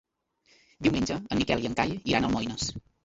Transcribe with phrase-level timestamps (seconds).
[0.87, 2.73] Diumenge en Miquel i en Cai iran a Almoines.